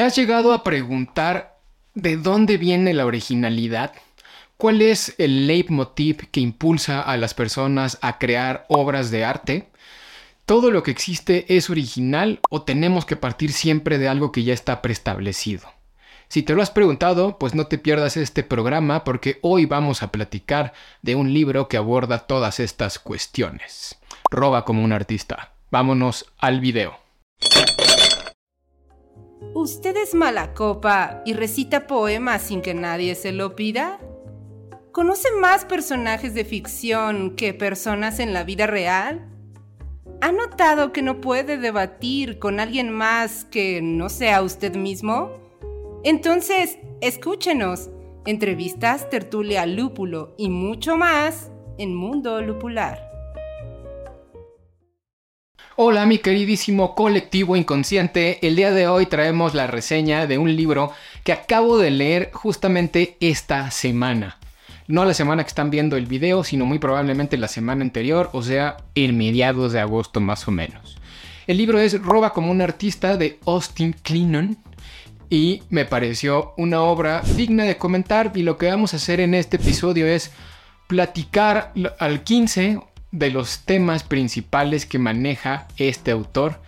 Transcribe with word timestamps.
¿Te 0.00 0.06
has 0.06 0.16
llegado 0.16 0.54
a 0.54 0.64
preguntar 0.64 1.58
de 1.92 2.16
dónde 2.16 2.56
viene 2.56 2.94
la 2.94 3.04
originalidad? 3.04 3.92
¿Cuál 4.56 4.80
es 4.80 5.14
el 5.18 5.46
leitmotiv 5.46 6.30
que 6.30 6.40
impulsa 6.40 7.02
a 7.02 7.18
las 7.18 7.34
personas 7.34 7.98
a 8.00 8.16
crear 8.16 8.64
obras 8.70 9.10
de 9.10 9.26
arte? 9.26 9.68
¿Todo 10.46 10.70
lo 10.70 10.82
que 10.82 10.90
existe 10.90 11.54
es 11.54 11.68
original 11.68 12.40
o 12.48 12.62
tenemos 12.62 13.04
que 13.04 13.16
partir 13.16 13.52
siempre 13.52 13.98
de 13.98 14.08
algo 14.08 14.32
que 14.32 14.42
ya 14.42 14.54
está 14.54 14.80
preestablecido? 14.80 15.68
Si 16.28 16.42
te 16.42 16.54
lo 16.54 16.62
has 16.62 16.70
preguntado, 16.70 17.38
pues 17.38 17.54
no 17.54 17.66
te 17.66 17.76
pierdas 17.76 18.16
este 18.16 18.42
programa 18.42 19.04
porque 19.04 19.38
hoy 19.42 19.66
vamos 19.66 20.02
a 20.02 20.10
platicar 20.10 20.72
de 21.02 21.14
un 21.14 21.34
libro 21.34 21.68
que 21.68 21.76
aborda 21.76 22.20
todas 22.20 22.58
estas 22.58 22.98
cuestiones. 22.98 23.98
Roba 24.30 24.64
como 24.64 24.82
un 24.82 24.92
artista. 24.92 25.52
Vámonos 25.70 26.24
al 26.38 26.60
video. 26.60 27.09
¿Usted 29.60 29.94
es 29.98 30.14
mala 30.14 30.54
copa 30.54 31.20
y 31.26 31.34
recita 31.34 31.86
poemas 31.86 32.40
sin 32.40 32.62
que 32.62 32.72
nadie 32.72 33.14
se 33.14 33.30
lo 33.30 33.56
pida? 33.56 33.98
¿Conoce 34.90 35.28
más 35.38 35.66
personajes 35.66 36.32
de 36.32 36.46
ficción 36.46 37.36
que 37.36 37.52
personas 37.52 38.20
en 38.20 38.32
la 38.32 38.42
vida 38.42 38.66
real? 38.66 39.28
¿Ha 40.22 40.32
notado 40.32 40.94
que 40.94 41.02
no 41.02 41.20
puede 41.20 41.58
debatir 41.58 42.38
con 42.38 42.58
alguien 42.58 42.90
más 42.90 43.44
que 43.44 43.82
no 43.82 44.08
sea 44.08 44.40
usted 44.40 44.76
mismo? 44.76 45.30
Entonces, 46.04 46.78
escúchenos. 47.02 47.90
Entrevistas, 48.24 49.10
tertulia, 49.10 49.66
lúpulo 49.66 50.34
y 50.38 50.48
mucho 50.48 50.96
más 50.96 51.50
en 51.76 51.94
Mundo 51.94 52.40
Lupular. 52.40 53.09
Hola 55.82 56.04
mi 56.04 56.18
queridísimo 56.18 56.94
colectivo 56.94 57.56
inconsciente, 57.56 58.46
el 58.46 58.54
día 58.54 58.70
de 58.70 58.86
hoy 58.86 59.06
traemos 59.06 59.54
la 59.54 59.66
reseña 59.66 60.26
de 60.26 60.36
un 60.36 60.54
libro 60.54 60.92
que 61.24 61.32
acabo 61.32 61.78
de 61.78 61.90
leer 61.90 62.30
justamente 62.34 63.16
esta 63.18 63.70
semana 63.70 64.38
no 64.88 65.06
la 65.06 65.14
semana 65.14 65.42
que 65.42 65.48
están 65.48 65.70
viendo 65.70 65.96
el 65.96 66.04
video, 66.04 66.44
sino 66.44 66.66
muy 66.66 66.78
probablemente 66.78 67.38
la 67.38 67.48
semana 67.48 67.82
anterior, 67.82 68.28
o 68.34 68.42
sea, 68.42 68.76
en 68.94 69.16
mediados 69.16 69.72
de 69.72 69.80
agosto 69.80 70.20
más 70.20 70.46
o 70.48 70.50
menos. 70.50 70.98
El 71.46 71.56
libro 71.56 71.78
es 71.78 71.98
Roba 72.02 72.34
como 72.34 72.50
un 72.50 72.60
artista 72.60 73.16
de 73.16 73.38
Austin 73.46 73.94
Klenon 74.02 74.58
y 75.30 75.62
me 75.70 75.86
pareció 75.86 76.52
una 76.58 76.82
obra 76.82 77.22
digna 77.36 77.64
de 77.64 77.78
comentar 77.78 78.32
y 78.34 78.42
lo 78.42 78.58
que 78.58 78.68
vamos 78.68 78.92
a 78.92 78.98
hacer 78.98 79.18
en 79.18 79.32
este 79.32 79.56
episodio 79.56 80.06
es 80.06 80.30
platicar 80.88 81.72
al 81.98 82.22
15 82.22 82.80
de 83.12 83.30
los 83.30 83.60
temas 83.60 84.02
principales 84.02 84.86
que 84.86 84.98
maneja 84.98 85.66
este 85.76 86.10
autor 86.10 86.60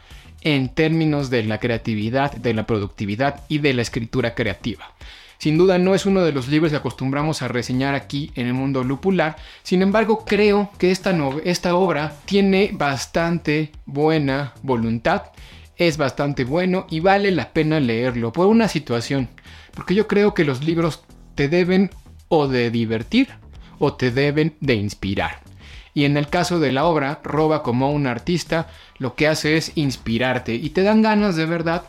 en 0.42 0.68
términos 0.68 1.30
de 1.30 1.44
la 1.44 1.58
creatividad, 1.58 2.32
de 2.32 2.54
la 2.54 2.66
productividad 2.66 3.42
y 3.48 3.58
de 3.58 3.74
la 3.74 3.82
escritura 3.82 4.34
creativa. 4.34 4.92
Sin 5.38 5.58
duda 5.58 5.78
no 5.78 5.94
es 5.94 6.06
uno 6.06 6.22
de 6.22 6.32
los 6.32 6.46
libros 6.46 6.70
que 6.70 6.76
acostumbramos 6.76 7.42
a 7.42 7.48
reseñar 7.48 7.96
aquí 7.96 8.30
en 8.36 8.46
el 8.46 8.54
mundo 8.54 8.84
lupular, 8.84 9.36
sin 9.64 9.82
embargo 9.82 10.24
creo 10.24 10.70
que 10.78 10.92
esta, 10.92 11.16
esta 11.44 11.74
obra 11.74 12.14
tiene 12.26 12.70
bastante 12.72 13.72
buena 13.84 14.52
voluntad, 14.62 15.32
es 15.77 15.96
bastante 15.96 16.44
bueno 16.44 16.86
y 16.90 17.00
vale 17.00 17.32
la 17.32 17.52
pena 17.52 17.80
leerlo 17.80 18.32
por 18.32 18.46
una 18.46 18.68
situación, 18.68 19.28
porque 19.74 19.96
yo 19.96 20.06
creo 20.06 20.32
que 20.32 20.44
los 20.44 20.62
libros 20.62 21.02
te 21.34 21.48
deben 21.48 21.90
o 22.28 22.46
de 22.46 22.70
divertir 22.70 23.30
o 23.80 23.94
te 23.94 24.12
deben 24.12 24.54
de 24.60 24.74
inspirar. 24.74 25.40
Y 25.94 26.04
en 26.04 26.16
el 26.16 26.28
caso 26.28 26.58
de 26.58 26.72
la 26.72 26.84
obra, 26.84 27.20
Roba 27.22 27.62
como 27.62 27.92
un 27.92 28.06
artista, 28.06 28.68
lo 28.98 29.14
que 29.14 29.28
hace 29.28 29.56
es 29.56 29.72
inspirarte 29.74 30.54
y 30.54 30.70
te 30.70 30.82
dan 30.82 31.02
ganas 31.02 31.36
de 31.36 31.46
verdad 31.46 31.84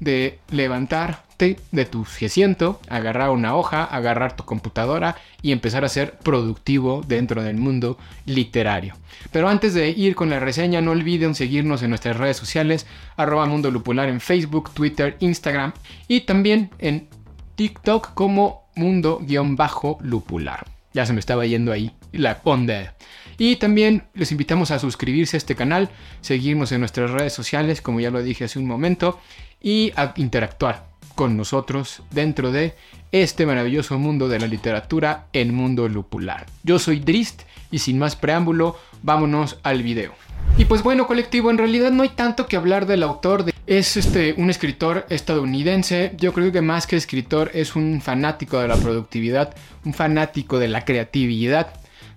de 0.00 0.38
levantar 0.50 1.28
de 1.38 1.84
tu 1.84 2.02
asiento, 2.02 2.80
agarrar 2.88 3.30
una 3.30 3.54
hoja, 3.54 3.84
agarrar 3.84 4.34
tu 4.34 4.44
computadora 4.44 5.14
y 5.40 5.52
empezar 5.52 5.84
a 5.84 5.88
ser 5.88 6.18
productivo 6.18 7.04
dentro 7.06 7.44
del 7.44 7.58
mundo 7.58 7.96
literario. 8.26 8.96
Pero 9.30 9.48
antes 9.48 9.72
de 9.72 9.90
ir 9.90 10.16
con 10.16 10.30
la 10.30 10.40
reseña, 10.40 10.80
no 10.80 10.90
olviden 10.90 11.36
seguirnos 11.36 11.82
en 11.82 11.90
nuestras 11.90 12.16
redes 12.16 12.36
sociales, 12.36 12.86
arroba 13.16 13.46
Mundo 13.46 13.70
Lupular 13.70 14.08
en 14.08 14.20
Facebook, 14.20 14.74
Twitter, 14.74 15.16
Instagram 15.20 15.74
y 16.08 16.22
también 16.22 16.70
en 16.78 17.08
TikTok 17.54 18.14
como 18.14 18.68
Mundo-Lupular. 18.74 20.77
Ya 20.92 21.06
se 21.06 21.12
me 21.12 21.20
estaba 21.20 21.46
yendo 21.46 21.72
ahí 21.72 21.92
la 22.12 22.40
onda. 22.44 22.94
Y 23.36 23.56
también 23.56 24.04
les 24.14 24.32
invitamos 24.32 24.70
a 24.70 24.78
suscribirse 24.78 25.36
a 25.36 25.38
este 25.38 25.54
canal, 25.54 25.90
seguirnos 26.20 26.72
en 26.72 26.80
nuestras 26.80 27.10
redes 27.10 27.32
sociales, 27.32 27.80
como 27.80 28.00
ya 28.00 28.10
lo 28.10 28.22
dije 28.22 28.44
hace 28.44 28.58
un 28.58 28.66
momento, 28.66 29.20
y 29.60 29.92
a 29.96 30.12
interactuar 30.16 30.88
con 31.14 31.36
nosotros 31.36 32.02
dentro 32.10 32.52
de 32.52 32.74
este 33.10 33.46
maravilloso 33.46 33.98
mundo 33.98 34.28
de 34.28 34.38
la 34.38 34.46
literatura, 34.46 35.26
el 35.32 35.52
mundo 35.52 35.88
lupular. 35.88 36.46
Yo 36.62 36.78
soy 36.78 37.00
Drist 37.00 37.42
y 37.70 37.78
sin 37.78 37.98
más 37.98 38.16
preámbulo, 38.16 38.76
vámonos 39.02 39.58
al 39.62 39.82
video. 39.82 40.12
Y 40.56 40.64
pues 40.64 40.82
bueno, 40.82 41.06
colectivo, 41.06 41.50
en 41.50 41.58
realidad 41.58 41.90
no 41.90 42.02
hay 42.02 42.10
tanto 42.10 42.46
que 42.46 42.56
hablar 42.56 42.86
del 42.86 43.02
autor. 43.02 43.44
Es 43.68 43.98
este, 43.98 44.32
un 44.38 44.48
escritor 44.48 45.04
estadounidense. 45.10 46.12
Yo 46.16 46.32
creo 46.32 46.50
que 46.50 46.62
más 46.62 46.86
que 46.86 46.96
escritor 46.96 47.50
es 47.52 47.76
un 47.76 48.00
fanático 48.00 48.58
de 48.58 48.66
la 48.66 48.76
productividad, 48.76 49.54
un 49.84 49.92
fanático 49.92 50.58
de 50.58 50.68
la 50.68 50.86
creatividad. 50.86 51.74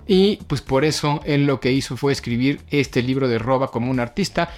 Y 0.08 0.38
pues 0.48 0.62
por 0.62 0.86
eso 0.86 1.20
él 1.26 1.46
lo 1.46 1.60
que 1.60 1.74
hizo 1.74 1.98
fue 1.98 2.14
escribir 2.14 2.62
este 2.70 3.02
libro 3.04 3.28
de 3.28 3.38
Roba 3.38 3.68
como 3.68 3.92
un 3.92 4.00
artista 4.00 4.50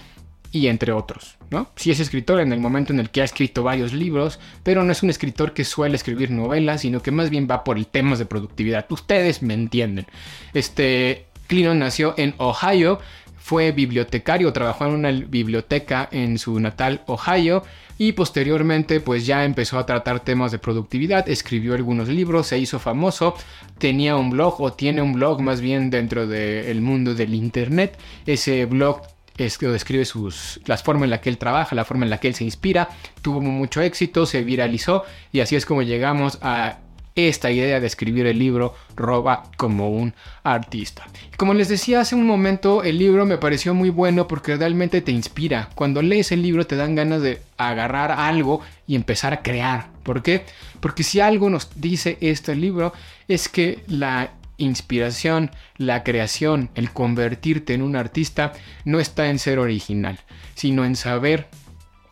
y 0.52 0.68
entre 0.68 0.92
otros. 0.92 1.38
¿no? 1.50 1.72
Es 1.84 2.00
escritor 2.00 2.40
en 2.40 2.54
el 2.54 2.60
momento 2.60 2.94
en 2.94 3.00
el 3.00 3.10
que 3.10 3.22
ha 3.22 3.26
escrito 3.26 3.64
varios 3.64 3.92
libros, 3.92 4.40
pero 4.62 4.84
no 4.84 4.92
es 4.92 5.02
un 5.02 5.10
escritor 5.10 5.56
que 5.56 5.64
suele 5.64 5.96
escribir 5.96 6.30
novelas, 6.30 6.82
sino 6.82 7.02
que 7.02 7.10
más 7.10 7.32
bien 7.32 7.48
va 7.50 7.64
por 7.64 7.80
el 7.80 7.88
temas 7.88 8.20
de 8.20 8.28
productividad. 8.28 8.86
Ustedes 8.92 9.42
me 9.42 9.56
entienden. 9.56 10.06
Este, 10.54 11.26
Clinton 11.48 11.80
nació 11.80 12.14
en 12.18 12.36
Ohio, 12.38 13.00
fue 13.44 13.74
bibliotecario, 13.74 14.54
trabajó 14.54 14.86
en 14.86 14.94
una 14.94 15.12
biblioteca 15.12 16.08
en 16.14 16.38
su 16.38 16.58
natal 16.62 17.02
Ohio 17.08 17.62
y 17.98 18.14
posteriormente 18.14 19.02
pues 19.02 19.26
ya 19.26 19.44
empezó 19.44 19.78
a 19.78 19.86
tratar 19.86 20.22
temas 20.22 20.54
de 20.54 20.60
productividad, 20.60 21.28
escribió 21.28 21.74
algunos 21.74 22.08
libros, 22.08 22.48
se 22.48 22.58
hizo 22.58 22.80
famoso, 22.80 23.36
tenía 23.80 24.16
un 24.16 24.30
blog 24.30 24.62
o 24.62 24.72
tiene 24.72 25.02
un 25.02 25.12
blog 25.12 25.42
más 25.42 25.60
bien 25.60 25.90
dentro 25.90 26.26
del 26.26 26.80
mundo 26.80 27.16
del 27.16 27.34
internet, 27.34 28.00
ese 28.26 28.64
blog 28.66 29.02
es 29.38 29.58
que 29.58 29.68
describe 29.68 30.06
sus, 30.06 30.62
las 30.66 30.82
formas 30.82 31.04
en 31.04 31.10
la 31.10 31.20
que 31.20 31.30
él 31.30 31.38
trabaja, 31.38 31.76
la 31.76 31.84
forma 31.84 32.06
en 32.06 32.12
la 32.12 32.20
que 32.20 32.30
él 32.30 32.36
se 32.36 32.46
inspira, 32.46 32.88
tuvo 33.22 33.42
mucho 33.42 33.82
éxito, 33.82 34.26
se 34.26 34.42
viralizó 34.44 35.04
y 35.34 35.42
así 35.42 35.58
es 35.58 35.66
como 35.66 35.82
llegamos 35.82 36.40
a 36.42 36.78
esta 37.16 37.52
idea 37.52 37.80
de 37.80 37.88
escribir 37.88 38.26
el 38.26 38.40
libro 38.40 38.74
Roba 38.96 39.44
como 39.58 39.90
un 39.90 40.14
artista. 40.44 41.04
Como 41.38 41.54
les 41.54 41.70
decía 41.70 42.02
hace 42.02 42.16
un 42.16 42.26
momento, 42.26 42.84
el 42.84 42.98
libro 42.98 43.26
me 43.26 43.38
pareció 43.38 43.74
muy 43.74 43.90
bueno 43.90 44.28
porque 44.28 44.56
realmente 44.56 45.02
te 45.02 45.12
inspira. 45.12 45.70
Cuando 45.76 46.02
lees 46.02 46.32
el 46.32 46.42
libro 46.42 46.66
te 46.66 46.76
dan 46.76 46.96
ganas 46.96 47.22
de 47.22 47.42
agarrar 47.58 48.12
algo 48.12 48.62
y 48.88 48.96
empezar 48.96 49.34
a 49.34 49.42
crear. 49.42 49.88
¿Por 50.04 50.24
qué? 50.24 50.46
Porque 50.80 51.04
si 51.04 51.20
algo 51.20 51.50
nos 51.50 51.70
dice 51.76 52.18
este 52.22 52.56
libro 52.56 52.94
es 53.28 53.48
que 53.48 53.84
la 53.88 54.32
inspiración, 54.58 55.52
la 55.78 56.04
creación, 56.04 56.70
el 56.76 56.92
convertirte 56.92 57.74
en 57.74 57.82
un 57.82 57.96
artista 57.96 58.54
no 58.86 59.00
está 59.00 59.30
en 59.30 59.40
ser 59.40 59.60
original, 59.60 60.20
sino 60.56 60.86
en 60.86 60.96
saber 60.96 61.48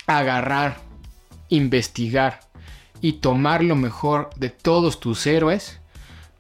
agarrar, 0.07 0.78
investigar 1.50 2.50
y 3.01 3.13
tomar 3.13 3.63
lo 3.63 3.75
mejor 3.75 4.29
de 4.35 4.50
todos 4.50 5.00
tus 5.00 5.25
héroes 5.25 5.79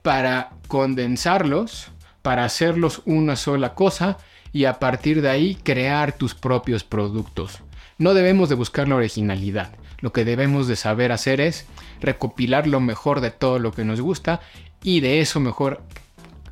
para 0.01 0.51
condensarlos, 0.67 1.91
para 2.21 2.45
hacerlos 2.45 3.01
una 3.05 3.35
sola 3.35 3.73
cosa 3.73 4.17
y 4.53 4.65
a 4.65 4.79
partir 4.79 5.21
de 5.21 5.29
ahí 5.29 5.55
crear 5.55 6.13
tus 6.13 6.35
propios 6.35 6.83
productos. 6.83 7.59
No 7.97 8.13
debemos 8.13 8.49
de 8.49 8.55
buscar 8.55 8.87
la 8.87 8.95
originalidad. 8.95 9.75
Lo 9.99 10.11
que 10.11 10.25
debemos 10.25 10.67
de 10.67 10.75
saber 10.75 11.11
hacer 11.11 11.41
es 11.41 11.65
recopilar 11.99 12.67
lo 12.67 12.79
mejor 12.79 13.21
de 13.21 13.31
todo 13.31 13.59
lo 13.59 13.71
que 13.71 13.85
nos 13.85 14.01
gusta 14.01 14.41
y 14.83 14.99
de 14.99 15.21
eso 15.21 15.39
mejor 15.39 15.83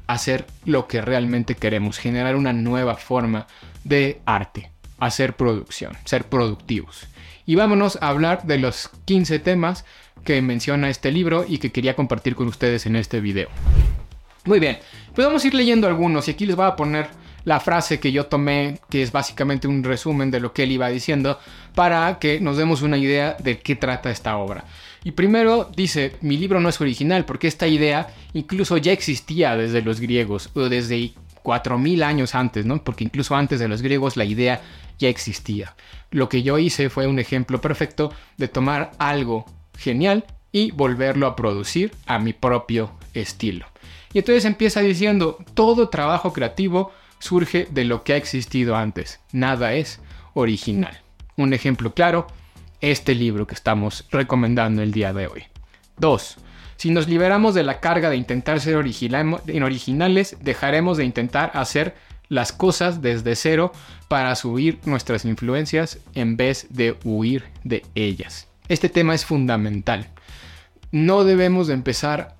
hacer 0.08 0.46
lo 0.66 0.88
que 0.88 1.02
realmente 1.02 1.56
queremos, 1.56 1.98
generar 1.98 2.36
una 2.36 2.54
nueva 2.54 2.96
forma 2.96 3.48
de 3.84 4.22
arte, 4.26 4.72
hacer 5.00 5.36
producción, 5.36 5.94
ser 6.06 6.26
productivos. 6.26 7.08
Y 7.50 7.56
vámonos 7.56 7.98
a 8.00 8.10
hablar 8.10 8.44
de 8.44 8.60
los 8.60 8.92
15 9.06 9.40
temas 9.40 9.84
que 10.24 10.40
menciona 10.40 10.88
este 10.88 11.12
libro 11.12 11.46
y 11.50 11.58
que 11.58 11.72
quería 11.72 11.96
compartir 11.96 12.36
con 12.36 12.48
ustedes 12.48 12.86
en 12.86 12.96
este 12.96 13.22
video. 13.22 13.50
Muy 14.46 14.60
bien, 14.60 14.78
pues 15.16 15.26
vamos 15.26 15.44
a 15.44 15.48
ir 15.48 15.56
leyendo 15.56 15.88
algunos 15.88 16.28
y 16.28 16.32
aquí 16.32 16.46
les 16.46 16.56
voy 16.56 16.68
a 16.68 16.76
poner 16.76 17.08
la 17.46 17.60
frase 17.60 18.00
que 18.00 18.12
yo 18.12 18.28
tomé, 18.28 18.78
que 18.92 19.02
es 19.02 19.12
básicamente 19.12 19.68
un 19.68 19.84
resumen 19.84 20.30
de 20.30 20.40
lo 20.40 20.54
que 20.54 20.62
él 20.62 20.74
iba 20.74 20.90
diciendo, 20.90 21.40
para 21.74 22.20
que 22.20 22.40
nos 22.40 22.56
demos 22.56 22.84
una 22.84 23.00
idea 23.00 23.36
de 23.40 23.58
qué 23.58 23.76
trata 23.76 24.12
esta 24.12 24.38
obra. 24.38 24.66
Y 25.04 25.14
primero 25.14 25.72
dice, 25.76 26.18
mi 26.22 26.38
libro 26.38 26.60
no 26.60 26.70
es 26.70 26.80
original, 26.80 27.26
porque 27.26 27.48
esta 27.48 27.66
idea 27.66 28.14
incluso 28.34 28.78
ya 28.78 28.92
existía 28.92 29.58
desde 29.58 29.82
los 29.82 30.00
griegos 30.00 30.52
o 30.54 30.70
desde 30.70 31.14
4000 31.44 32.04
años 32.04 32.36
antes, 32.36 32.66
¿no? 32.66 32.84
Porque 32.84 33.04
incluso 33.04 33.36
antes 33.36 33.60
de 33.60 33.68
los 33.68 33.82
griegos 33.82 34.18
la 34.18 34.26
idea 34.26 34.62
ya 34.98 35.10
existía. 35.10 35.76
Lo 36.12 36.30
que 36.30 36.44
yo 36.44 36.58
hice 36.58 36.90
fue 36.90 37.08
un 37.08 37.20
ejemplo 37.20 37.62
perfecto 37.62 38.14
de 38.38 38.48
tomar 38.48 38.92
algo 39.00 39.46
genial 39.78 40.26
y 40.52 40.72
volverlo 40.72 41.28
a 41.28 41.36
producir 41.36 41.92
a 42.06 42.20
mi 42.20 42.34
propio 42.34 42.92
estilo. 43.14 43.68
Y 44.14 44.20
entonces 44.20 44.46
empieza 44.46 44.82
diciendo, 44.82 45.38
todo 45.54 45.90
trabajo 45.90 46.34
creativo 46.34 46.92
surge 47.20 47.68
de 47.70 47.86
lo 47.86 48.04
que 48.04 48.14
ha 48.14 48.18
existido 48.18 48.76
antes, 48.76 49.20
nada 49.32 49.74
es 49.74 50.00
original. 50.34 51.02
Un 51.36 51.54
ejemplo 51.54 51.94
claro, 51.94 52.28
este 52.82 53.14
libro 53.14 53.46
que 53.46 53.56
estamos 53.56 54.08
recomendando 54.10 54.82
el 54.82 54.92
día 54.92 55.14
de 55.14 55.28
hoy. 55.28 55.44
2. 55.98 56.38
Si 56.80 56.92
nos 56.92 57.10
liberamos 57.10 57.56
de 57.56 57.64
la 57.64 57.82
carga 57.82 58.10
de 58.10 58.16
intentar 58.16 58.62
ser 58.62 58.78
originales, 58.78 60.38
dejaremos 60.40 60.98
de 60.98 61.04
intentar 61.04 61.52
hacer 61.54 61.94
las 62.30 62.54
cosas 62.54 63.02
desde 63.02 63.36
cero 63.36 63.74
para 64.08 64.34
subir 64.36 64.80
nuestras 64.86 65.26
influencias 65.26 66.00
en 66.16 66.38
vez 66.38 66.68
de 66.70 66.96
huir 67.04 67.44
de 67.66 67.86
ellas. 67.96 68.48
Este 68.70 68.88
tema 68.88 69.14
es 69.14 69.26
fundamental. 69.26 70.08
No 70.94 71.26
debemos 71.26 71.68
de 71.68 71.74
empezar 71.74 72.38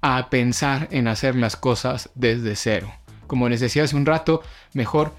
a 0.00 0.30
pensar 0.30 0.88
en 0.90 1.06
hacer 1.06 1.36
las 1.36 1.54
cosas 1.54 2.10
desde 2.16 2.56
cero. 2.56 2.92
Como 3.28 3.48
les 3.48 3.60
decía 3.60 3.84
hace 3.84 3.94
un 3.94 4.04
rato, 4.04 4.42
mejor 4.72 5.14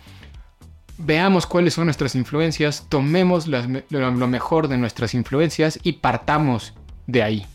veamos 0.97 1.47
cuáles 1.47 1.73
son 1.73 1.85
nuestras 1.85 2.15
influencias, 2.15 2.85
tomemos 2.89 3.47
lo 3.47 4.27
mejor 4.27 4.67
de 4.67 4.77
nuestras 4.77 5.13
influencias 5.13 5.79
y 5.83 5.93
partamos 5.93 6.73
de 7.05 7.23
ahí. 7.23 7.45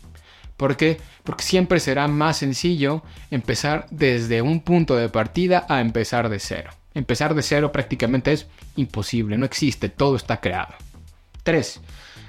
¿Por 0.57 0.77
qué? 0.77 0.99
Porque 1.23 1.43
siempre 1.43 1.79
será 1.79 2.07
más 2.07 2.37
sencillo 2.37 3.03
empezar 3.31 3.87
desde 3.89 4.41
un 4.41 4.61
punto 4.61 4.95
de 4.95 5.09
partida 5.09 5.65
a 5.67 5.81
empezar 5.81 6.29
de 6.29 6.39
cero. 6.39 6.71
Empezar 6.93 7.33
de 7.33 7.41
cero 7.41 7.71
prácticamente 7.71 8.31
es 8.31 8.47
imposible, 8.75 9.37
no 9.37 9.45
existe, 9.45 9.89
todo 9.89 10.15
está 10.15 10.39
creado. 10.39 10.73
3. 11.43 11.81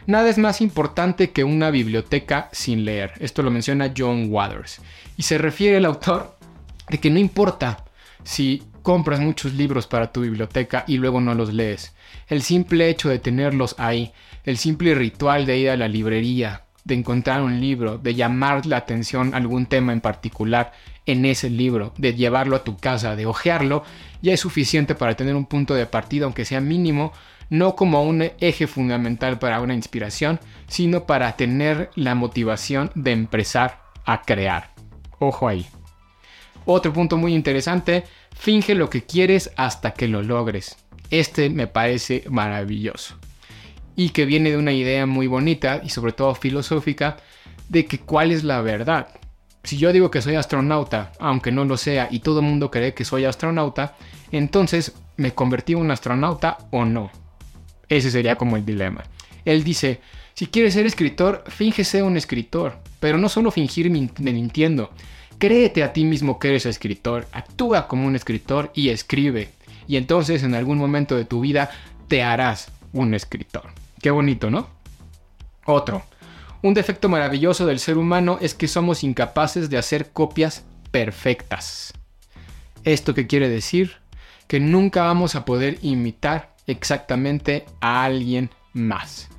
Nada 0.07 0.29
es 0.29 0.39
más 0.39 0.61
importante 0.61 1.31
que 1.31 1.45
una 1.45 1.71
biblioteca 1.71 2.49
sin 2.53 2.85
leer. 2.85 3.13
Esto 3.21 3.43
lo 3.43 3.51
menciona 3.51 3.93
John 3.97 4.27
Waters. 4.31 4.81
Y 5.17 5.23
se 5.23 5.39
refiere 5.39 5.79
el 5.79 5.85
autor 5.85 6.37
de 6.89 6.99
que 6.99 7.11
no 7.11 7.19
importa 7.19 7.85
si 8.23 8.63
compras 8.83 9.21
muchos 9.21 9.55
libros 9.55 9.87
para 9.87 10.13
tu 10.13 10.21
biblioteca 10.21 10.85
y 10.87 10.99
luego 10.99 11.21
no 11.21 11.35
los 11.35 11.53
lees. 11.53 11.95
El 12.29 12.43
simple 12.43 12.91
hecho 12.91 13.09
de 13.09 13.19
tenerlos 13.19 13.75
ahí, 13.79 14.13
el 14.45 14.59
simple 14.59 14.95
ritual 14.95 15.47
de 15.47 15.59
ir 15.59 15.71
a 15.71 15.77
la 15.77 15.89
librería, 15.89 16.64
de 16.85 16.95
encontrar 16.95 17.43
un 17.43 17.61
libro, 17.61 17.99
de 17.99 18.15
llamar 18.15 18.67
la 18.67 18.77
atención 18.77 19.35
a 19.35 19.39
algún 19.39 19.67
tema 19.67 19.93
en 19.93 20.01
particular 20.01 20.73
en 21.07 21.25
ese 21.25 21.51
libro, 21.51 21.93
de 21.99 22.15
llevarlo 22.15 22.57
a 22.57 22.65
tu 22.65 22.77
casa, 22.77 23.17
de 23.17 23.27
hojearlo, 23.27 23.85
ya 24.23 24.33
es 24.33 24.41
suficiente 24.41 24.95
para 24.95 25.17
tener 25.17 25.35
un 25.35 25.47
punto 25.47 25.75
de 25.75 25.87
partida, 25.87 26.27
aunque 26.27 26.45
sea 26.45 26.61
mínimo, 26.61 27.13
no 27.51 27.75
como 27.75 28.05
un 28.05 28.31
eje 28.41 28.67
fundamental 28.67 29.39
para 29.39 29.61
una 29.61 29.75
inspiración, 29.75 30.41
sino 30.67 31.05
para 31.05 31.37
tener 31.37 31.91
la 31.95 32.15
motivación 32.15 32.91
de 32.95 33.13
empezar 33.13 33.83
a 34.05 34.23
crear. 34.23 34.71
Ojo 35.19 35.49
ahí. 35.49 35.67
Otro 36.67 36.93
punto 36.93 37.17
muy 37.17 37.35
interesante, 37.35 38.05
finge 38.35 38.75
lo 38.75 38.89
que 38.89 39.05
quieres 39.05 39.53
hasta 39.57 39.93
que 39.93 40.09
lo 40.09 40.23
logres. 40.23 40.77
Este 41.11 41.51
me 41.51 41.67
parece 41.67 42.25
maravilloso 42.31 43.19
y 43.97 44.11
que 44.11 44.25
viene 44.25 44.51
de 44.51 44.57
una 44.57 44.73
idea 44.73 45.07
muy 45.07 45.27
bonita 45.27 45.81
y 45.85 45.91
sobre 45.91 46.13
todo 46.13 46.35
filosófica 46.35 47.17
de 47.69 47.87
que 47.87 47.99
cuál 47.99 48.33
es 48.33 48.45
la 48.45 48.61
verdad. 48.61 49.09
Si 49.63 49.79
yo 49.79 49.93
digo 49.93 50.11
que 50.11 50.21
soy 50.21 50.35
astronauta, 50.35 51.13
aunque 51.19 51.51
no 51.51 51.65
lo 51.65 51.77
sea, 51.77 52.09
y 52.11 52.21
todo 52.21 52.41
el 52.41 52.47
mundo 52.47 52.71
cree 52.71 52.93
que 52.93 53.05
soy 53.05 53.25
astronauta, 53.25 53.97
entonces 54.31 54.95
¿me 55.17 55.33
convertí 55.33 55.73
en 55.73 55.79
un 55.79 55.91
astronauta 55.91 56.59
o 56.71 56.85
no? 56.85 57.11
Ese 57.89 58.11
sería 58.11 58.37
como 58.37 58.57
el 58.57 58.67
dilema. 58.67 59.05
Él 59.45 59.65
dice, 59.65 60.01
si 60.35 60.47
quieres 60.47 60.75
ser 60.75 60.87
escritor, 60.87 61.45
fíngese 61.47 62.03
un 62.03 62.17
escritor, 62.17 62.79
pero 63.01 63.19
no 63.19 63.29
solo 63.29 63.51
fingir 63.51 63.91
mintiendo. 63.91 64.91
Créete 65.39 65.83
a 65.83 65.93
ti 65.93 66.05
mismo 66.05 66.39
que 66.39 66.49
eres 66.49 66.67
escritor, 66.67 67.27
actúa 67.33 67.89
como 67.89 68.07
un 68.07 68.17
escritor 68.17 68.71
y 68.75 68.89
escribe. 68.89 69.51
Y 69.87 69.97
entonces 69.97 70.43
en 70.43 70.55
algún 70.55 70.79
momento 70.79 71.17
de 71.17 71.25
tu 71.25 71.41
vida 71.41 71.71
te 72.09 72.23
harás 72.23 72.71
un 72.93 73.15
escritor. 73.15 73.84
Qué 74.05 74.11
bonito, 74.11 74.51
¿no? 74.51 74.69
Otro. 75.65 76.03
Un 76.61 76.75
defecto 76.75 77.09
maravilloso 77.09 77.65
del 77.65 77.79
ser 77.79 77.97
humano 77.97 78.37
es 78.43 78.53
que 78.53 78.69
somos 78.69 79.03
incapaces 79.03 79.71
de 79.71 79.79
hacer 79.79 80.11
copias 80.11 80.63
perfectas. 80.91 81.95
¿Esto 82.83 83.15
qué 83.15 83.27
quiere 83.27 83.49
decir? 83.49 83.93
Que 84.47 84.61
nunca 84.61 85.05
vamos 85.05 85.37
a 85.37 85.47
poder 85.47 85.79
imitar 85.81 86.55
exactamente 86.67 87.65
a 87.81 88.05
alguien 88.05 88.51
más. 88.75 89.31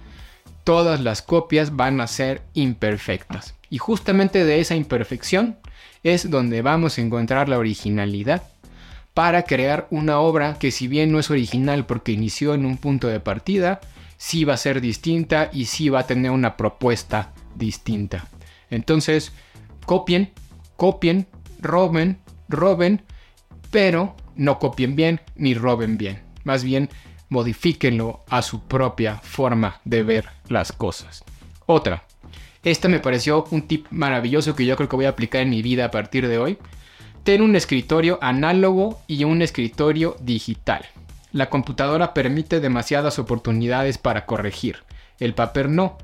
Todas 0.63 0.99
las 0.99 1.21
copias 1.21 1.75
van 1.75 2.01
a 2.01 2.07
ser 2.07 2.41
imperfectas. 2.55 3.53
Y 3.69 3.77
justamente 3.77 4.45
de 4.45 4.61
esa 4.61 4.75
imperfección 4.75 5.59
es 6.01 6.31
donde 6.31 6.63
vamos 6.63 6.97
a 6.97 7.01
encontrar 7.01 7.49
la 7.49 7.59
originalidad 7.59 8.41
para 9.13 9.43
crear 9.43 9.85
una 9.91 10.17
obra 10.17 10.57
que 10.57 10.71
si 10.71 10.87
bien 10.87 11.11
no 11.11 11.19
es 11.19 11.29
original 11.29 11.85
porque 11.85 12.13
inició 12.13 12.55
en 12.55 12.65
un 12.65 12.77
punto 12.77 13.07
de 13.07 13.19
partida, 13.19 13.79
sí 14.17 14.43
va 14.43 14.53
a 14.53 14.57
ser 14.57 14.81
distinta 14.81 15.49
y 15.51 15.65
sí 15.65 15.89
va 15.89 16.01
a 16.01 16.07
tener 16.07 16.31
una 16.31 16.57
propuesta 16.57 17.33
distinta. 17.55 18.27
Entonces, 18.69 19.31
copien, 19.85 20.31
copien, 20.75 21.27
roben, 21.59 22.19
roben, 22.49 23.03
pero 23.71 24.15
no 24.35 24.59
copien 24.59 24.95
bien 24.95 25.21
ni 25.35 25.53
roben 25.53 25.97
bien. 25.97 26.21
Más 26.43 26.63
bien, 26.63 26.89
modifíquenlo 27.29 28.23
a 28.29 28.41
su 28.41 28.61
propia 28.61 29.17
forma 29.17 29.81
de 29.83 30.03
ver 30.03 30.29
las 30.47 30.71
cosas. 30.71 31.23
Otra, 31.65 32.03
esta 32.63 32.87
me 32.87 32.99
pareció 32.99 33.45
un 33.51 33.63
tip 33.63 33.87
maravilloso 33.91 34.55
que 34.55 34.65
yo 34.65 34.75
creo 34.75 34.89
que 34.89 34.95
voy 34.95 35.05
a 35.05 35.09
aplicar 35.09 35.41
en 35.41 35.49
mi 35.49 35.61
vida 35.61 35.85
a 35.85 35.91
partir 35.91 36.27
de 36.27 36.37
hoy. 36.37 36.57
Ten 37.23 37.41
un 37.41 37.55
escritorio 37.55 38.19
análogo 38.21 39.01
y 39.07 39.23
un 39.23 39.41
escritorio 39.41 40.15
digital. 40.21 40.85
La 41.35 41.49
computadora 41.49 42.13
permite 42.13 42.61
demasiadas 42.61 43.19
oportunidades 43.19 43.97
para 43.97 44.25
corregir, 44.25 44.85
el 45.19 45.33
papel 45.33 45.75
no. 45.75 45.97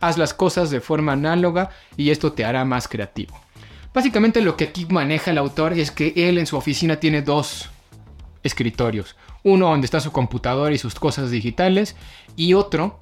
Haz 0.00 0.18
las 0.18 0.34
cosas 0.34 0.70
de 0.70 0.80
forma 0.80 1.12
análoga 1.12 1.70
y 1.96 2.10
esto 2.10 2.32
te 2.32 2.44
hará 2.44 2.64
más 2.64 2.88
creativo. 2.88 3.40
Básicamente 3.94 4.42
lo 4.42 4.56
que 4.56 4.64
aquí 4.64 4.86
maneja 4.86 5.30
el 5.30 5.38
autor 5.38 5.74
es 5.74 5.92
que 5.92 6.12
él 6.16 6.36
en 6.36 6.48
su 6.48 6.56
oficina 6.56 6.96
tiene 6.96 7.22
dos 7.22 7.70
escritorios. 8.42 9.14
Uno 9.44 9.68
donde 9.68 9.84
está 9.84 10.00
su 10.00 10.10
computadora 10.10 10.74
y 10.74 10.78
sus 10.78 10.96
cosas 10.96 11.30
digitales 11.30 11.94
y 12.34 12.54
otro 12.54 12.98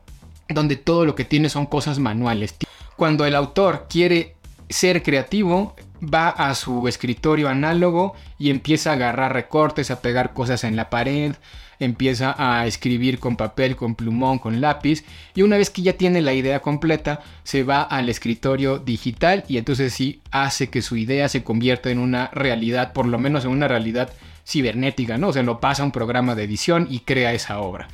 donde 0.50 0.76
todo 0.76 1.06
lo 1.06 1.14
que 1.14 1.24
tiene 1.24 1.48
son 1.48 1.64
cosas 1.64 1.98
manuales. 1.98 2.56
Cuando 2.96 3.24
el 3.24 3.34
autor 3.34 3.86
quiere 3.88 4.36
ser 4.68 5.02
creativo, 5.02 5.74
va 6.02 6.28
a 6.28 6.54
su 6.54 6.88
escritorio 6.88 7.48
análogo 7.48 8.14
y 8.38 8.50
empieza 8.50 8.90
a 8.90 8.94
agarrar 8.94 9.32
recortes, 9.32 9.90
a 9.90 10.00
pegar 10.00 10.32
cosas 10.32 10.64
en 10.64 10.76
la 10.76 10.90
pared, 10.90 11.34
empieza 11.80 12.34
a 12.38 12.66
escribir 12.66 13.18
con 13.18 13.36
papel, 13.36 13.74
con 13.74 13.94
plumón, 13.94 14.38
con 14.38 14.60
lápiz 14.60 15.04
y 15.34 15.42
una 15.42 15.56
vez 15.56 15.70
que 15.70 15.82
ya 15.82 15.94
tiene 15.94 16.20
la 16.20 16.34
idea 16.34 16.60
completa 16.60 17.20
se 17.42 17.64
va 17.64 17.82
al 17.82 18.08
escritorio 18.08 18.78
digital 18.78 19.44
y 19.48 19.56
entonces 19.56 19.92
sí 19.94 20.20
hace 20.30 20.68
que 20.68 20.82
su 20.82 20.96
idea 20.96 21.28
se 21.28 21.42
convierta 21.42 21.90
en 21.90 21.98
una 21.98 22.28
realidad, 22.32 22.92
por 22.92 23.06
lo 23.06 23.18
menos 23.18 23.44
en 23.44 23.50
una 23.50 23.66
realidad 23.66 24.10
cibernética, 24.46 25.16
¿no? 25.16 25.28
O 25.28 25.32
sea, 25.32 25.42
lo 25.42 25.60
pasa 25.60 25.82
a 25.82 25.86
un 25.86 25.92
programa 25.92 26.34
de 26.34 26.44
edición 26.44 26.86
y 26.90 27.00
crea 27.00 27.32
esa 27.32 27.60
obra. 27.60 27.88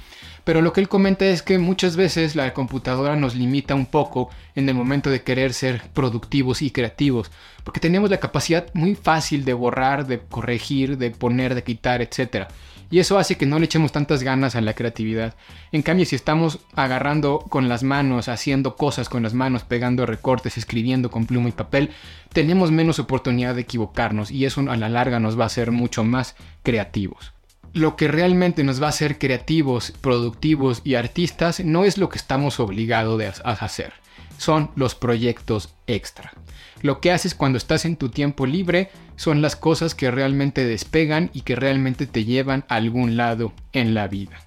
Pero 0.47 0.63
lo 0.63 0.73
que 0.73 0.81
él 0.81 0.89
comenta 0.89 1.27
es 1.27 1.43
que 1.43 1.59
muchas 1.59 1.97
veces 1.97 2.37
la 2.37 2.55
computadora 2.55 3.17
nos 3.17 3.35
limita 3.35 3.75
un 3.75 3.85
poco 3.85 4.31
en 4.55 4.69
el 4.69 4.77
momento 4.77 5.11
de 5.11 5.25
querer 5.25 5.53
ser 5.53 5.83
productivos 5.93 6.63
y 6.63 6.71
creativos, 6.71 7.33
porque 7.65 7.81
tenemos 7.81 8.11
la 8.11 8.21
capacidad 8.21 8.73
muy 8.73 8.95
fácil 8.95 9.45
de 9.45 9.55
borrar, 9.55 10.07
de 10.07 10.21
corregir, 10.21 10.99
de 10.99 11.11
poner, 11.11 11.57
de 11.57 11.65
quitar, 11.65 12.01
etc. 12.01 12.47
Y 12.93 13.01
eso 13.01 13.19
hace 13.19 13.37
que 13.37 13.45
no 13.45 13.59
le 13.59 13.65
echemos 13.65 13.91
tantas 13.91 14.23
ganas 14.23 14.55
a 14.55 14.61
la 14.61 14.75
creatividad. 14.75 15.35
En 15.73 15.83
cambio, 15.83 16.07
si 16.07 16.15
estamos 16.15 16.61
agarrando 16.77 17.41
con 17.41 17.69
las 17.69 17.83
manos, 17.83 18.29
haciendo 18.29 18.77
cosas 18.77 19.09
con 19.09 19.25
las 19.25 19.35
manos, 19.35 19.65
pegando 19.65 20.07
recortes, 20.07 20.57
escribiendo 20.57 21.11
con 21.11 21.27
pluma 21.27 21.49
y 21.49 21.53
papel, 21.53 21.91
tenemos 22.33 22.71
menos 22.71 23.01
oportunidad 23.01 23.57
de 23.57 23.63
equivocarnos 23.63 24.31
y 24.31 24.45
eso 24.45 24.61
a 24.61 24.77
la 24.77 24.89
larga 24.89 25.19
nos 25.19 25.37
va 25.37 25.43
a 25.43 25.47
hacer 25.47 25.73
mucho 25.73 26.05
más 26.05 26.37
creativos 26.63 27.33
lo 27.77 27.95
que 27.95 28.09
realmente 28.09 28.65
nos 28.65 28.81
va 28.81 28.87
a 28.87 28.89
hacer 28.89 29.19
creativos, 29.19 29.93
productivos 30.01 30.81
y 30.83 30.95
artistas 30.95 31.61
no 31.61 31.85
es 31.85 31.99
lo 31.99 32.09
que 32.09 32.17
estamos 32.17 32.59
obligados 32.59 33.43
a 33.45 33.51
hacer, 33.51 33.93
son 34.39 34.71
los 34.77 34.95
proyectos 34.95 35.75
extra. 35.87 36.33
Lo 36.81 37.03
que 37.03 37.13
haces 37.13 37.35
cuando 37.35 37.59
estás 37.59 37.85
en 37.85 37.97
tu 37.97 38.09
tiempo 38.09 38.47
libre 38.47 38.91
son 39.17 39.43
las 39.43 39.57
cosas 39.57 39.95
que 39.95 40.11
realmente 40.11 40.65
despegan 40.65 41.29
y 41.35 41.43
que 41.43 41.55
realmente 41.55 42.07
te 42.07 42.25
llevan 42.25 42.65
a 42.71 42.77
algún 42.77 43.19
lado 43.19 43.53
en 43.75 43.93
la 43.93 44.09
vida. 44.09 44.41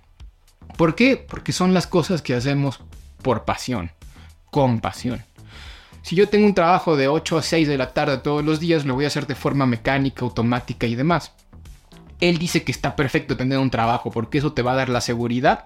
¿Por 0.75 0.95
qué? 0.95 1.15
Porque 1.15 1.51
son 1.51 1.75
las 1.75 1.85
cosas 1.85 2.23
que 2.23 2.33
hacemos 2.33 2.79
por 3.21 3.45
pasión, 3.45 3.91
con 4.49 4.81
pasión. 4.81 5.23
Si 6.01 6.15
yo 6.15 6.29
tengo 6.29 6.47
un 6.47 6.55
trabajo 6.55 6.97
de 6.97 7.07
8 7.07 7.37
a 7.37 7.41
6 7.43 7.67
de 7.67 7.77
la 7.77 7.93
tarde 7.93 8.17
todos 8.17 8.43
los 8.43 8.59
días, 8.59 8.85
lo 8.85 8.95
voy 8.95 9.03
a 9.03 9.09
hacer 9.09 9.27
de 9.27 9.35
forma 9.35 9.67
mecánica, 9.67 10.25
automática 10.25 10.87
y 10.87 10.95
demás 10.95 11.31
él 12.19 12.37
dice 12.37 12.63
que 12.63 12.71
está 12.71 12.95
perfecto 12.95 13.37
tener 13.37 13.57
un 13.59 13.69
trabajo 13.69 14.11
porque 14.11 14.37
eso 14.37 14.53
te 14.53 14.61
va 14.61 14.73
a 14.73 14.75
dar 14.75 14.89
la 14.89 15.01
seguridad 15.01 15.65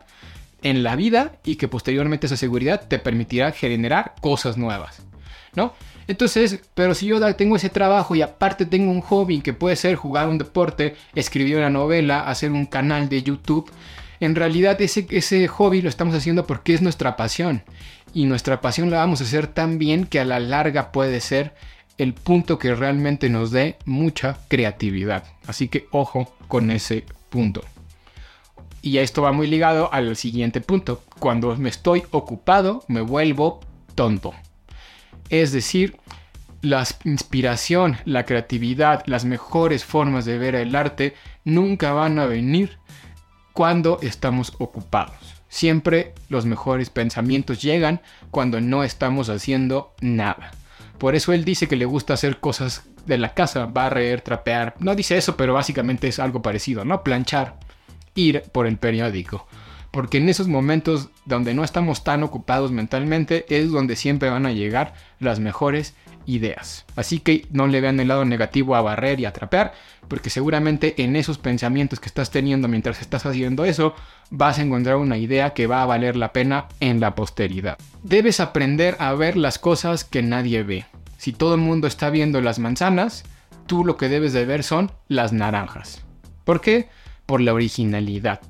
en 0.61 0.83
la 0.83 0.95
vida 0.95 1.33
y 1.43 1.55
que 1.55 1.67
posteriormente 1.67 2.27
esa 2.27 2.37
seguridad 2.37 2.87
te 2.87 2.99
permitirá 2.99 3.51
generar 3.51 4.15
cosas 4.21 4.57
nuevas, 4.57 5.01
¿no? 5.55 5.73
Entonces, 6.07 6.59
pero 6.73 6.95
si 6.95 7.05
yo 7.05 7.35
tengo 7.35 7.55
ese 7.55 7.69
trabajo 7.69 8.15
y 8.15 8.21
aparte 8.21 8.65
tengo 8.65 8.91
un 8.91 9.01
hobby 9.01 9.41
que 9.41 9.53
puede 9.53 9.75
ser 9.75 9.95
jugar 9.95 10.27
un 10.27 10.37
deporte, 10.37 10.95
escribir 11.15 11.57
una 11.57 11.69
novela, 11.69 12.27
hacer 12.27 12.51
un 12.51 12.65
canal 12.65 13.07
de 13.07 13.23
YouTube, 13.23 13.71
en 14.19 14.35
realidad 14.35 14.81
ese, 14.81 15.07
ese 15.09 15.47
hobby 15.47 15.81
lo 15.81 15.89
estamos 15.89 16.15
haciendo 16.15 16.45
porque 16.45 16.73
es 16.73 16.81
nuestra 16.81 17.15
pasión. 17.15 17.63
Y 18.13 18.25
nuestra 18.25 18.61
pasión 18.61 18.89
la 18.91 18.97
vamos 18.97 19.21
a 19.21 19.23
hacer 19.23 19.47
tan 19.47 19.79
bien 19.79 20.05
que 20.05 20.19
a 20.19 20.25
la 20.25 20.39
larga 20.39 20.91
puede 20.91 21.19
ser 21.19 21.53
el 21.97 22.13
punto 22.13 22.57
que 22.59 22.75
realmente 22.75 23.29
nos 23.29 23.51
dé 23.51 23.77
mucha 23.85 24.39
creatividad. 24.47 25.23
Así 25.47 25.67
que 25.67 25.87
ojo 25.91 26.35
con 26.47 26.71
ese 26.71 27.05
punto. 27.29 27.61
Y 28.81 28.97
esto 28.97 29.21
va 29.21 29.31
muy 29.31 29.47
ligado 29.47 29.91
al 29.93 30.15
siguiente 30.15 30.59
punto. 30.59 31.03
Cuando 31.19 31.55
me 31.55 31.69
estoy 31.69 32.03
ocupado, 32.11 32.83
me 32.87 33.01
vuelvo 33.01 33.61
tonto. 33.95 34.33
Es 35.29 35.51
decir, 35.51 35.97
la 36.61 36.85
inspiración, 37.03 37.97
la 38.05 38.25
creatividad, 38.25 39.03
las 39.05 39.25
mejores 39.25 39.85
formas 39.85 40.25
de 40.25 40.37
ver 40.37 40.55
el 40.55 40.75
arte 40.75 41.13
nunca 41.43 41.93
van 41.93 42.19
a 42.19 42.25
venir 42.25 42.77
cuando 43.53 43.99
estamos 44.01 44.53
ocupados. 44.59 45.15
Siempre 45.47 46.13
los 46.29 46.45
mejores 46.45 46.89
pensamientos 46.89 47.61
llegan 47.61 48.01
cuando 48.31 48.59
no 48.59 48.83
estamos 48.83 49.29
haciendo 49.29 49.93
nada. 50.01 50.51
Por 50.97 51.15
eso 51.15 51.33
él 51.33 51.43
dice 51.43 51.67
que 51.67 51.75
le 51.75 51.85
gusta 51.85 52.13
hacer 52.13 52.39
cosas 52.39 52.85
de 53.05 53.17
la 53.17 53.33
casa, 53.33 53.65
barrer, 53.65 54.21
trapear. 54.21 54.75
No 54.79 54.95
dice 54.95 55.17
eso, 55.17 55.35
pero 55.35 55.53
básicamente 55.53 56.07
es 56.07 56.19
algo 56.19 56.41
parecido, 56.41 56.85
¿no? 56.85 57.03
Planchar, 57.03 57.57
ir 58.15 58.43
por 58.51 58.67
el 58.67 58.77
periódico. 58.77 59.47
Porque 59.91 60.17
en 60.17 60.29
esos 60.29 60.47
momentos 60.47 61.09
donde 61.25 61.53
no 61.53 61.63
estamos 61.63 62.03
tan 62.03 62.23
ocupados 62.23 62.71
mentalmente 62.71 63.45
es 63.49 63.71
donde 63.71 63.95
siempre 63.95 64.29
van 64.29 64.45
a 64.45 64.51
llegar 64.51 64.93
las 65.19 65.39
mejores 65.39 65.93
ideas. 66.25 66.85
Así 66.95 67.19
que 67.19 67.47
no 67.51 67.67
le 67.67 67.81
vean 67.81 67.99
el 67.99 68.07
lado 68.07 68.25
negativo 68.25 68.75
a 68.75 68.81
barrer 68.81 69.19
y 69.19 69.25
a 69.25 69.33
trapear, 69.33 69.73
porque 70.07 70.29
seguramente 70.29 71.01
en 71.03 71.15
esos 71.15 71.37
pensamientos 71.37 71.99
que 71.99 72.07
estás 72.07 72.31
teniendo 72.31 72.67
mientras 72.67 73.01
estás 73.01 73.25
haciendo 73.25 73.65
eso, 73.65 73.95
vas 74.29 74.59
a 74.59 74.61
encontrar 74.61 74.97
una 74.97 75.17
idea 75.17 75.53
que 75.53 75.67
va 75.67 75.81
a 75.81 75.85
valer 75.85 76.15
la 76.15 76.33
pena 76.33 76.65
en 76.79 76.99
la 76.99 77.15
posteridad. 77.15 77.77
Debes 78.03 78.39
aprender 78.39 78.95
a 78.99 79.13
ver 79.13 79.37
las 79.37 79.59
cosas 79.59 80.03
que 80.03 80.21
nadie 80.21 80.63
ve. 80.63 80.85
Si 81.17 81.31
todo 81.31 81.55
el 81.55 81.61
mundo 81.61 81.87
está 81.87 82.09
viendo 82.09 82.41
las 82.41 82.59
manzanas, 82.59 83.23
tú 83.65 83.85
lo 83.85 83.97
que 83.97 84.09
debes 84.09 84.33
de 84.33 84.45
ver 84.45 84.63
son 84.63 84.91
las 85.07 85.33
naranjas. 85.33 86.03
¿Por 86.43 86.61
qué? 86.61 86.89
Por 87.25 87.39
la 87.39 87.53
originalidad 87.53 88.41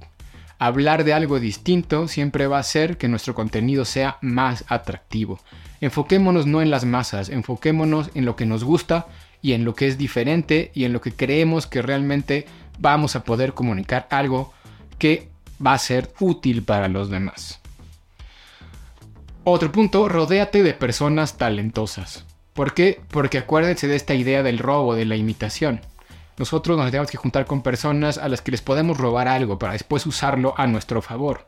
hablar 0.65 1.03
de 1.03 1.13
algo 1.13 1.39
distinto 1.39 2.07
siempre 2.07 2.47
va 2.47 2.57
a 2.57 2.61
hacer 2.61 2.97
que 2.97 3.07
nuestro 3.07 3.35
contenido 3.35 3.85
sea 3.85 4.17
más 4.21 4.63
atractivo. 4.67 5.39
Enfoquémonos 5.81 6.45
no 6.45 6.61
en 6.61 6.69
las 6.69 6.85
masas, 6.85 7.29
enfoquémonos 7.29 8.09
en 8.13 8.25
lo 8.25 8.35
que 8.35 8.45
nos 8.45 8.63
gusta 8.63 9.07
y 9.41 9.53
en 9.53 9.65
lo 9.65 9.75
que 9.75 9.87
es 9.87 9.97
diferente 9.97 10.71
y 10.73 10.85
en 10.85 10.93
lo 10.93 11.01
que 11.01 11.11
creemos 11.11 11.67
que 11.67 11.81
realmente 11.81 12.45
vamos 12.79 13.15
a 13.15 13.23
poder 13.23 13.53
comunicar 13.53 14.07
algo 14.09 14.53
que 14.97 15.29
va 15.65 15.73
a 15.73 15.79
ser 15.79 16.13
útil 16.19 16.63
para 16.63 16.87
los 16.87 17.09
demás. 17.09 17.59
Otro 19.43 19.71
punto, 19.71 20.07
rodéate 20.07 20.63
de 20.63 20.73
personas 20.73 21.37
talentosas. 21.37 22.25
¿Por 22.53 22.73
qué? 22.73 23.01
Porque 23.09 23.39
acuérdense 23.39 23.87
de 23.87 23.97
esta 23.97 24.13
idea 24.13 24.43
del 24.43 24.59
robo, 24.59 24.95
de 24.95 25.05
la 25.05 25.17
imitación 25.17 25.81
nosotros 26.37 26.77
nos 26.77 26.89
tenemos 26.89 27.11
que 27.11 27.17
juntar 27.17 27.45
con 27.45 27.61
personas 27.61 28.17
a 28.17 28.27
las 28.27 28.41
que 28.41 28.51
les 28.51 28.61
podemos 28.61 28.97
robar 28.97 29.27
algo 29.27 29.59
para 29.59 29.73
después 29.73 30.05
usarlo 30.05 30.53
a 30.57 30.67
nuestro 30.67 31.01
favor. 31.01 31.47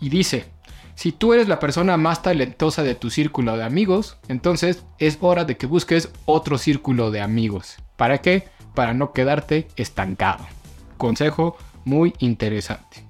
Y 0.00 0.08
dice, 0.08 0.46
si 0.94 1.12
tú 1.12 1.32
eres 1.32 1.48
la 1.48 1.60
persona 1.60 1.96
más 1.96 2.22
talentosa 2.22 2.82
de 2.82 2.94
tu 2.94 3.10
círculo 3.10 3.56
de 3.56 3.64
amigos, 3.64 4.18
entonces 4.28 4.84
es 4.98 5.18
hora 5.20 5.44
de 5.44 5.56
que 5.56 5.66
busques 5.66 6.10
otro 6.26 6.58
círculo 6.58 7.10
de 7.10 7.20
amigos. 7.20 7.76
¿Para 7.96 8.18
qué? 8.18 8.48
Para 8.74 8.94
no 8.94 9.12
quedarte 9.12 9.68
estancado. 9.76 10.46
Consejo 10.98 11.56
muy 11.84 12.14
interesante. 12.18 13.04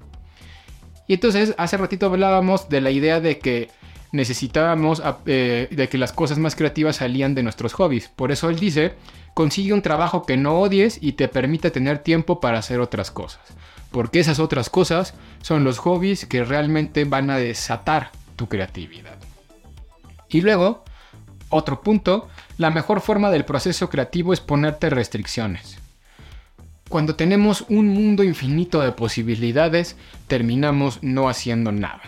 Y 1.07 1.14
entonces 1.14 1.54
hace 1.59 1.76
ratito 1.76 2.07
hablábamos 2.07 2.69
de 2.69 2.80
la 2.80 2.92
idea 2.92 3.21
de 3.21 3.38
que 3.40 3.69
necesitábamos 4.12 5.02
eh, 5.26 5.69
de 5.71 5.88
que 5.88 5.99
las 5.99 6.12
cosas 6.12 6.38
más 6.38 6.57
creativas 6.57 6.97
salían 6.97 7.35
de 7.35 7.43
nuestros 7.43 7.73
hobbies. 7.75 8.09
Por 8.09 8.33
eso 8.33 8.49
él 8.50 8.59
dice, 8.59 8.95
consigue 9.35 9.73
un 9.73 9.83
trabajo 9.83 10.25
que 10.25 10.37
no 10.37 10.59
odies 10.61 10.99
y 11.00 11.12
te 11.12 11.29
permita 11.29 11.71
tener 11.71 11.99
tiempo 11.99 12.40
para 12.40 12.59
hacer 12.59 12.81
otras 12.81 13.11
cosas. 13.11 13.43
Porque 13.90 14.21
esas 14.21 14.38
otras 14.38 14.71
cosas 14.71 15.14
son 15.43 15.64
los 15.64 15.79
hobbies 15.79 16.26
que 16.26 16.45
realmente 16.45 17.05
van 17.05 17.31
a 17.31 17.38
desatar 17.38 18.11
tu 18.37 18.49
creatividad. 18.49 19.17
Y 20.29 20.43
luego, 20.43 20.85
otro 21.49 21.81
punto, 21.83 22.29
la 22.57 22.71
mejor 22.71 23.00
forma 23.00 23.31
del 23.31 23.45
proceso 23.45 23.90
creativo 23.90 24.33
es 24.33 24.40
ponerte 24.40 24.90
restricciones. 24.90 25.79
Cuando 26.88 27.14
tenemos 27.14 27.64
un 27.69 27.88
mundo 27.88 28.25
infinito 28.25 28.81
de 28.81 28.93
posibilidades, 28.93 29.97
terminamos 30.26 31.02
no 31.02 31.29
haciendo 31.29 31.73
nada. 31.73 32.02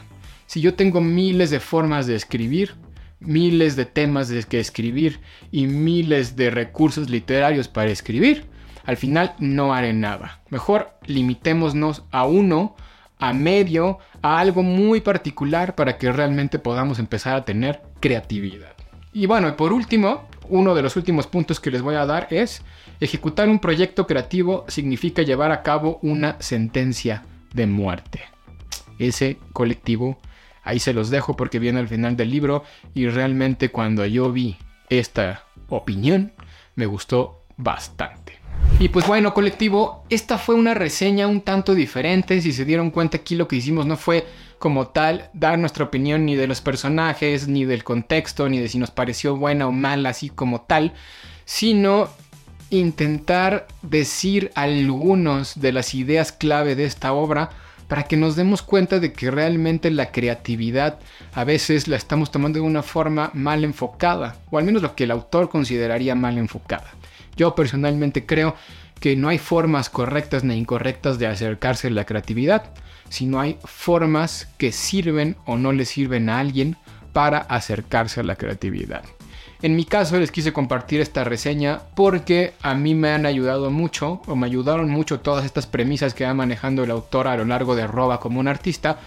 Si 0.52 0.60
yo 0.60 0.74
tengo 0.74 1.00
miles 1.00 1.48
de 1.48 1.60
formas 1.60 2.06
de 2.06 2.14
escribir, 2.14 2.74
miles 3.20 3.74
de 3.74 3.86
temas 3.86 4.28
de 4.28 4.42
que 4.42 4.60
escribir 4.60 5.18
y 5.50 5.66
miles 5.66 6.36
de 6.36 6.50
recursos 6.50 7.08
literarios 7.08 7.68
para 7.68 7.90
escribir, 7.90 8.44
al 8.84 8.98
final 8.98 9.34
no 9.38 9.72
haré 9.72 9.94
nada. 9.94 10.42
Mejor 10.50 10.90
limitémonos 11.06 12.04
a 12.10 12.26
uno, 12.26 12.76
a 13.18 13.32
medio, 13.32 13.98
a 14.20 14.40
algo 14.40 14.62
muy 14.62 15.00
particular 15.00 15.74
para 15.74 15.96
que 15.96 16.12
realmente 16.12 16.58
podamos 16.58 16.98
empezar 16.98 17.34
a 17.34 17.46
tener 17.46 17.80
creatividad. 18.00 18.74
Y 19.14 19.24
bueno, 19.24 19.48
y 19.48 19.52
por 19.52 19.72
último, 19.72 20.28
uno 20.50 20.74
de 20.74 20.82
los 20.82 20.96
últimos 20.96 21.26
puntos 21.26 21.60
que 21.60 21.70
les 21.70 21.80
voy 21.80 21.94
a 21.94 22.04
dar 22.04 22.26
es, 22.28 22.60
ejecutar 23.00 23.48
un 23.48 23.58
proyecto 23.58 24.06
creativo 24.06 24.66
significa 24.68 25.22
llevar 25.22 25.50
a 25.50 25.62
cabo 25.62 25.98
una 26.02 26.36
sentencia 26.40 27.22
de 27.54 27.66
muerte. 27.66 28.20
Ese 28.98 29.38
colectivo 29.54 30.18
Ahí 30.62 30.78
se 30.78 30.92
los 30.92 31.10
dejo 31.10 31.36
porque 31.36 31.58
viene 31.58 31.80
al 31.80 31.88
final 31.88 32.16
del 32.16 32.30
libro 32.30 32.64
y 32.94 33.08
realmente 33.08 33.70
cuando 33.70 34.04
yo 34.06 34.32
vi 34.32 34.56
esta 34.88 35.44
opinión 35.68 36.32
me 36.74 36.86
gustó 36.86 37.44
bastante. 37.56 38.38
Y 38.78 38.88
pues 38.88 39.06
bueno, 39.06 39.34
colectivo, 39.34 40.04
esta 40.10 40.38
fue 40.38 40.54
una 40.54 40.74
reseña 40.74 41.26
un 41.26 41.40
tanto 41.40 41.74
diferente. 41.74 42.40
Si 42.40 42.52
se 42.52 42.64
dieron 42.64 42.90
cuenta 42.90 43.18
aquí 43.18 43.34
lo 43.34 43.48
que 43.48 43.56
hicimos 43.56 43.86
no 43.86 43.96
fue 43.96 44.26
como 44.58 44.88
tal 44.88 45.30
dar 45.32 45.58
nuestra 45.58 45.84
opinión 45.84 46.24
ni 46.24 46.36
de 46.36 46.46
los 46.46 46.60
personajes, 46.60 47.48
ni 47.48 47.64
del 47.64 47.84
contexto, 47.84 48.48
ni 48.48 48.58
de 48.58 48.68
si 48.68 48.78
nos 48.78 48.90
pareció 48.90 49.36
buena 49.36 49.66
o 49.66 49.72
mala, 49.72 50.10
así 50.10 50.30
como 50.30 50.62
tal, 50.62 50.94
sino 51.44 52.08
intentar 52.70 53.66
decir 53.82 54.50
algunos 54.54 55.60
de 55.60 55.72
las 55.72 55.94
ideas 55.94 56.32
clave 56.32 56.74
de 56.74 56.84
esta 56.84 57.12
obra 57.12 57.50
para 57.92 58.04
que 58.04 58.16
nos 58.16 58.36
demos 58.36 58.62
cuenta 58.62 59.00
de 59.00 59.12
que 59.12 59.30
realmente 59.30 59.90
la 59.90 60.12
creatividad 60.12 60.98
a 61.34 61.44
veces 61.44 61.88
la 61.88 61.96
estamos 61.96 62.30
tomando 62.30 62.58
de 62.58 62.64
una 62.64 62.82
forma 62.82 63.30
mal 63.34 63.64
enfocada, 63.64 64.36
o 64.50 64.56
al 64.56 64.64
menos 64.64 64.80
lo 64.80 64.94
que 64.94 65.04
el 65.04 65.10
autor 65.10 65.50
consideraría 65.50 66.14
mal 66.14 66.38
enfocada. 66.38 66.86
Yo 67.36 67.54
personalmente 67.54 68.24
creo 68.24 68.56
que 68.98 69.14
no 69.14 69.28
hay 69.28 69.36
formas 69.36 69.90
correctas 69.90 70.42
ni 70.42 70.56
incorrectas 70.56 71.18
de 71.18 71.26
acercarse 71.26 71.88
a 71.88 71.90
la 71.90 72.06
creatividad, 72.06 72.70
sino 73.10 73.38
hay 73.38 73.58
formas 73.62 74.48
que 74.56 74.72
sirven 74.72 75.36
o 75.44 75.58
no 75.58 75.72
le 75.72 75.84
sirven 75.84 76.30
a 76.30 76.38
alguien 76.38 76.78
para 77.12 77.40
acercarse 77.40 78.20
a 78.20 78.24
la 78.24 78.36
creatividad. 78.36 79.04
En 79.62 79.76
mi 79.76 79.84
caso 79.84 80.18
les 80.18 80.32
quise 80.32 80.52
compartir 80.52 81.00
esta 81.00 81.22
reseña 81.22 81.82
porque 81.94 82.52
a 82.62 82.74
mí 82.74 82.96
me 82.96 83.10
han 83.10 83.26
ayudado 83.26 83.70
mucho 83.70 84.20
o 84.26 84.34
me 84.34 84.46
ayudaron 84.48 84.90
mucho 84.90 85.20
todas 85.20 85.44
estas 85.44 85.68
premisas 85.68 86.14
que 86.14 86.24
va 86.24 86.34
manejando 86.34 86.82
el 86.82 86.90
autor 86.90 87.28
a 87.28 87.36
lo 87.36 87.44
largo 87.44 87.76
de 87.76 87.86
Roba 87.86 88.18
como 88.18 88.40
un 88.40 88.48
artista 88.48 88.98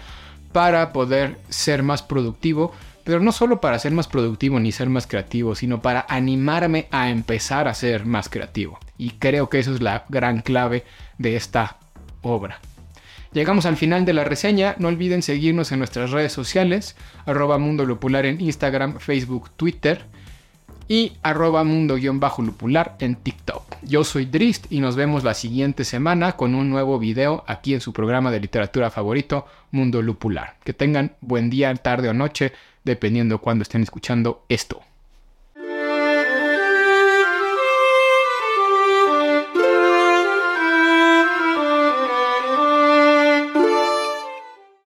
para 0.52 0.94
poder 0.94 1.36
ser 1.50 1.82
más 1.82 2.02
productivo, 2.02 2.72
pero 3.04 3.20
no 3.20 3.32
solo 3.32 3.60
para 3.60 3.78
ser 3.78 3.92
más 3.92 4.08
productivo 4.08 4.58
ni 4.58 4.72
ser 4.72 4.88
más 4.88 5.06
creativo, 5.06 5.54
sino 5.54 5.82
para 5.82 6.06
animarme 6.08 6.88
a 6.90 7.10
empezar 7.10 7.68
a 7.68 7.74
ser 7.74 8.06
más 8.06 8.30
creativo. 8.30 8.78
Y 8.96 9.10
creo 9.10 9.50
que 9.50 9.58
eso 9.58 9.74
es 9.74 9.82
la 9.82 10.06
gran 10.08 10.40
clave 10.40 10.84
de 11.18 11.36
esta 11.36 11.76
obra. 12.22 12.60
Llegamos 13.34 13.66
al 13.66 13.76
final 13.76 14.06
de 14.06 14.14
la 14.14 14.24
reseña, 14.24 14.74
no 14.78 14.88
olviden 14.88 15.20
seguirnos 15.20 15.70
en 15.70 15.80
nuestras 15.80 16.12
redes 16.12 16.32
sociales, 16.32 16.96
arroba 17.26 17.58
Mundo 17.58 17.84
Lupular 17.84 18.24
en 18.24 18.40
Instagram, 18.40 18.98
Facebook, 19.00 19.50
Twitter 19.56 20.06
y 20.88 21.12
arroba 21.22 21.64
mundo-lupular 21.64 22.96
en 23.00 23.16
TikTok. 23.16 23.76
Yo 23.82 24.04
soy 24.04 24.26
Drist 24.26 24.70
y 24.70 24.80
nos 24.80 24.96
vemos 24.96 25.24
la 25.24 25.34
siguiente 25.34 25.84
semana 25.84 26.32
con 26.32 26.54
un 26.54 26.70
nuevo 26.70 26.98
video 26.98 27.44
aquí 27.46 27.74
en 27.74 27.80
su 27.80 27.92
programa 27.92 28.30
de 28.30 28.40
literatura 28.40 28.90
favorito, 28.90 29.46
Mundo 29.70 30.02
Lupular. 30.02 30.56
Que 30.64 30.72
tengan 30.72 31.16
buen 31.20 31.50
día, 31.50 31.74
tarde 31.74 32.08
o 32.08 32.14
noche, 32.14 32.52
dependiendo 32.84 33.38
cuando 33.38 33.62
estén 33.62 33.82
escuchando 33.82 34.44
esto. 34.48 34.82